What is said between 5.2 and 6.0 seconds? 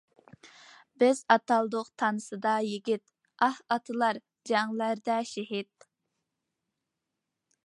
شېھىت.